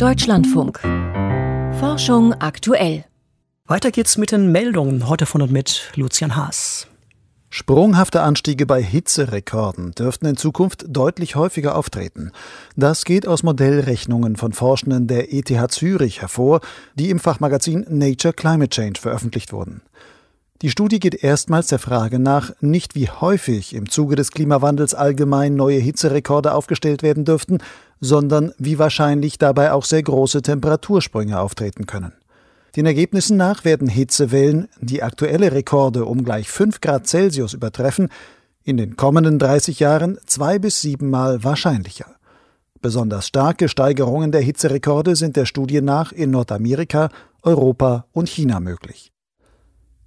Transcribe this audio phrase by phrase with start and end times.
[0.00, 0.80] Deutschlandfunk.
[1.78, 3.04] Forschung aktuell.
[3.66, 6.86] Weiter geht's mit den Meldungen heute von und mit Lucian Haas.
[7.50, 12.32] Sprunghafte Anstiege bei Hitzerekorden dürften in Zukunft deutlich häufiger auftreten.
[12.76, 16.60] Das geht aus Modellrechnungen von Forschenden der ETH Zürich hervor,
[16.94, 19.82] die im Fachmagazin Nature Climate Change veröffentlicht wurden.
[20.62, 25.54] Die Studie geht erstmals der Frage nach, nicht wie häufig im Zuge des Klimawandels allgemein
[25.54, 27.58] neue Hitzerekorde aufgestellt werden dürften,
[27.98, 32.12] sondern wie wahrscheinlich dabei auch sehr große Temperatursprünge auftreten können.
[32.76, 38.10] Den Ergebnissen nach werden Hitzewellen, die aktuelle Rekorde um gleich 5 Grad Celsius übertreffen,
[38.62, 42.16] in den kommenden 30 Jahren zwei bis siebenmal wahrscheinlicher.
[42.82, 47.08] Besonders starke Steigerungen der Hitzerekorde sind der Studie nach in Nordamerika,
[47.42, 49.10] Europa und China möglich.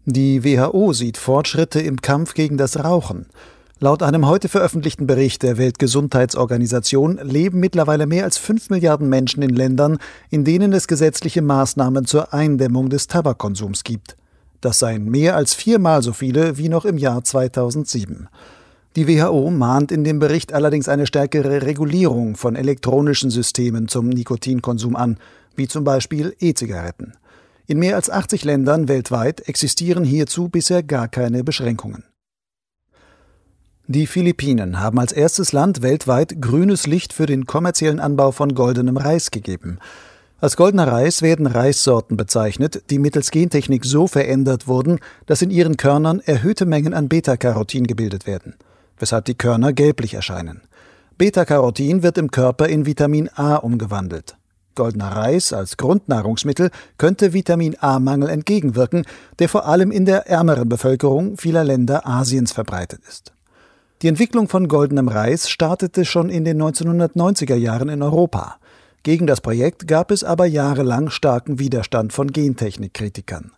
[0.06, 3.28] Die WHO sieht Fortschritte im Kampf gegen das Rauchen.
[3.80, 9.52] Laut einem heute veröffentlichten Bericht der Weltgesundheitsorganisation leben mittlerweile mehr als fünf Milliarden Menschen in
[9.52, 14.18] Ländern, in denen es gesetzliche Maßnahmen zur Eindämmung des Tabakkonsums gibt.
[14.60, 18.28] Das seien mehr als viermal so viele wie noch im Jahr 2007.
[18.98, 24.98] Die WHO mahnt in dem Bericht allerdings eine stärkere Regulierung von elektronischen Systemen zum Nikotinkonsum
[24.98, 25.18] an,
[25.56, 27.14] wie zum Beispiel E-Zigaretten.
[27.66, 32.04] In mehr als 80 Ländern weltweit existieren hierzu bisher gar keine Beschränkungen.
[33.88, 38.98] Die Philippinen haben als erstes Land weltweit grünes Licht für den kommerziellen Anbau von goldenem
[38.98, 39.80] Reis gegeben.
[40.40, 45.78] Als goldener Reis werden Reissorten bezeichnet, die mittels Gentechnik so verändert wurden, dass in ihren
[45.78, 48.56] Körnern erhöhte Mengen an Beta-Carotin gebildet werden,
[48.98, 50.62] weshalb die Körner gelblich erscheinen.
[51.18, 54.36] Beta-Carotin wird im Körper in Vitamin A umgewandelt.
[54.76, 59.06] Goldener Reis als Grundnahrungsmittel könnte Vitamin A-Mangel entgegenwirken,
[59.40, 63.34] der vor allem in der ärmeren Bevölkerung vieler Länder Asiens verbreitet ist.
[64.02, 68.58] Die Entwicklung von goldenem Reis startete schon in den 1990er Jahren in Europa.
[69.04, 73.52] Gegen das Projekt gab es aber jahrelang starken Widerstand von Gentechnikkritikern.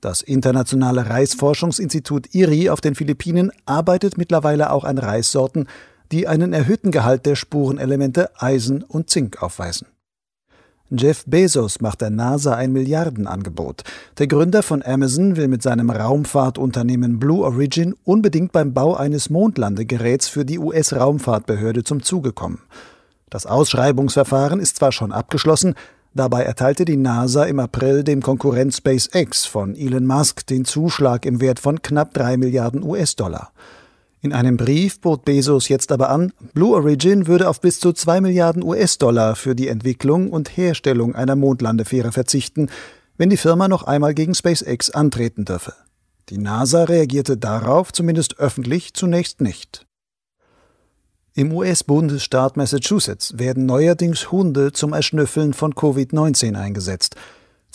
[0.00, 5.68] Das internationale Reisforschungsinstitut IRI auf den Philippinen arbeitet mittlerweile auch an Reissorten,
[6.12, 9.88] die einen erhöhten Gehalt der Spurenelemente Eisen und Zink aufweisen.
[10.90, 13.84] Jeff Bezos macht der NASA ein Milliardenangebot.
[14.16, 20.28] Der Gründer von Amazon will mit seinem Raumfahrtunternehmen Blue Origin unbedingt beim Bau eines Mondlandegeräts
[20.28, 22.62] für die US-Raumfahrtbehörde zum Zuge kommen.
[23.28, 25.74] Das Ausschreibungsverfahren ist zwar schon abgeschlossen,
[26.14, 31.42] dabei erteilte die NASA im April dem Konkurrent SpaceX von Elon Musk den Zuschlag im
[31.42, 33.52] Wert von knapp drei Milliarden US-Dollar.
[34.20, 38.20] In einem Brief bot Bezos jetzt aber an, Blue Origin würde auf bis zu zwei
[38.20, 42.68] Milliarden US-Dollar für die Entwicklung und Herstellung einer Mondlandefähre verzichten,
[43.16, 45.74] wenn die Firma noch einmal gegen SpaceX antreten dürfe.
[46.30, 49.86] Die NASA reagierte darauf zumindest öffentlich zunächst nicht.
[51.34, 57.14] Im US-Bundesstaat Massachusetts werden neuerdings Hunde zum Erschnüffeln von Covid-19 eingesetzt–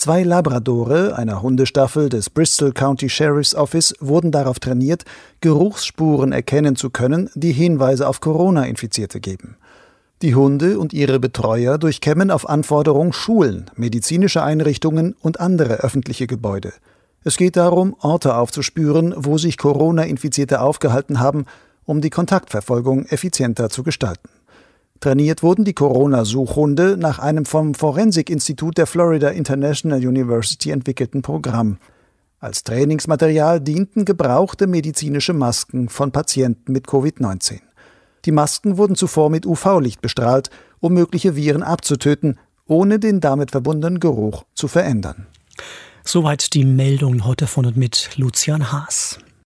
[0.04, 5.06] Zwei Labradore einer Hundestaffel des Bristol County Sheriff's Office wurden darauf trainiert,
[5.40, 9.56] Geruchsspuren erkennen zu können, die Hinweise auf Corona-Infizierte geben.
[10.20, 16.74] Die Hunde und ihre Betreuer durchkämmen auf Anforderung Schulen, medizinische Einrichtungen und andere öffentliche Gebäude.
[17.24, 21.46] Es geht darum, Orte aufzuspüren, wo sich Corona-Infizierte aufgehalten haben,
[21.86, 24.28] um die Kontaktverfolgung effizienter zu gestalten.
[25.00, 31.78] Trainiert wurden die Corona-Suchhunde nach einem vom Forensikinstitut der Florida International University entwickelten Programm.
[32.40, 37.60] Als Trainingsmaterial dienten gebrauchte medizinische Masken von Patienten mit Covid-19.
[38.24, 40.50] Die Masken wurden zuvor mit UV-Licht bestrahlt,
[40.80, 45.26] um mögliche Viren abzutöten, ohne den damit verbundenen Geruch zu verändern.
[46.04, 49.18] Soweit die Meldungen heute von und mit Lucian Haas.